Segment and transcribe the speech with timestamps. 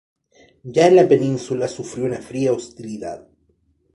[0.63, 3.27] Ya en la península, sufrió una fría hostilidad.